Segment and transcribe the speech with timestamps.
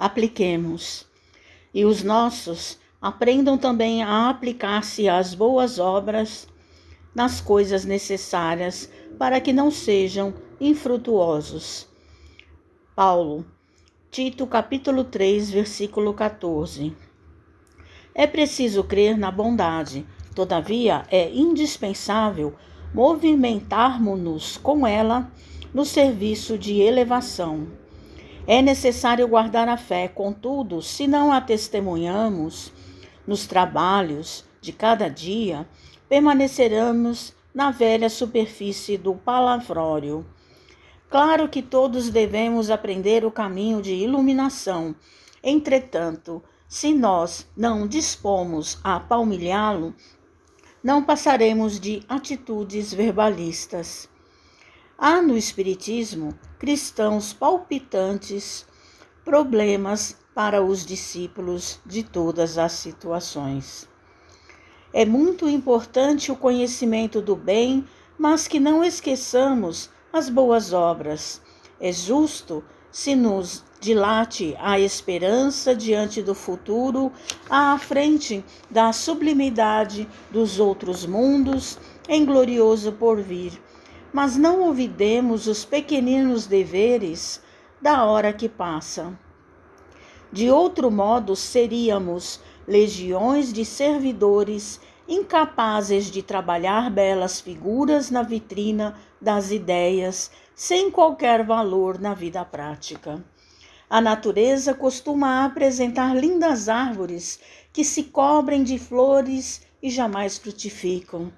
[0.00, 1.06] apliquemos.
[1.74, 6.48] E os nossos aprendam também a aplicar-se às boas obras
[7.14, 11.86] nas coisas necessárias para que não sejam infrutuosos.
[12.96, 13.44] Paulo,
[14.10, 16.96] Tito capítulo 3, versículo 14.
[18.14, 22.54] É preciso crer na bondade, todavia é indispensável
[22.92, 25.30] movimentarmos-nos com ela
[25.72, 27.79] no serviço de elevação.
[28.52, 32.72] É necessário guardar a fé, contudo, se não a testemunhamos
[33.24, 35.68] nos trabalhos de cada dia,
[36.08, 40.26] permaneceremos na velha superfície do palavrório.
[41.08, 44.96] Claro que todos devemos aprender o caminho de iluminação.
[45.44, 49.94] Entretanto, se nós não dispomos a palmilhá-lo,
[50.82, 54.09] não passaremos de atitudes verbalistas.
[55.02, 58.66] Há no Espiritismo cristãos palpitantes,
[59.24, 63.88] problemas para os discípulos de todas as situações.
[64.92, 67.82] É muito importante o conhecimento do bem,
[68.18, 71.40] mas que não esqueçamos as boas obras.
[71.80, 77.10] É justo se nos dilate a esperança diante do futuro,
[77.48, 83.58] à frente da sublimidade dos outros mundos, em glorioso porvir
[84.12, 87.42] mas não olvidemos os pequeninos deveres
[87.80, 89.18] da hora que passa.
[90.32, 99.50] De outro modo, seríamos legiões de servidores incapazes de trabalhar belas figuras na vitrina das
[99.50, 103.24] ideias, sem qualquer valor na vida prática.
[103.88, 107.40] A natureza costuma apresentar lindas árvores
[107.72, 111.32] que se cobrem de flores e jamais frutificam.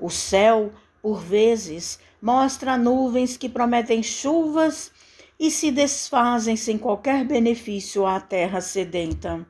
[0.00, 4.90] O céu, por vezes, mostra nuvens que prometem chuvas
[5.38, 9.46] e se desfazem sem qualquer benefício à terra sedenta.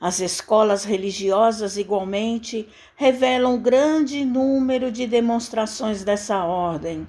[0.00, 7.06] As escolas religiosas, igualmente, revelam grande número de demonstrações dessa ordem.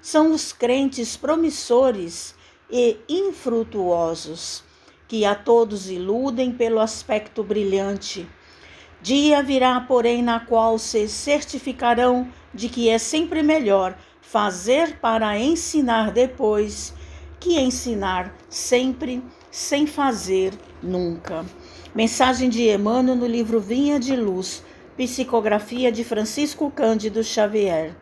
[0.00, 2.34] São os crentes promissores
[2.70, 4.64] e infrutuosos,
[5.06, 8.26] que a todos iludem pelo aspecto brilhante.
[9.02, 16.10] Dia virá, porém, na qual se certificarão de que é sempre melhor fazer para ensinar
[16.10, 16.94] depois,
[17.38, 20.52] que ensinar sempre sem fazer
[20.82, 21.44] nunca.
[21.94, 24.62] Mensagem de Emmanuel no livro Vinha de Luz,
[24.96, 27.94] psicografia de Francisco Cândido Xavier.